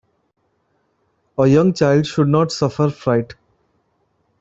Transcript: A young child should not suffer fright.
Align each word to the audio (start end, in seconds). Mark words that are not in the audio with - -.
A 1.37 1.45
young 1.45 1.73
child 1.75 2.07
should 2.07 2.27
not 2.27 2.51
suffer 2.51 2.89
fright. 2.89 3.35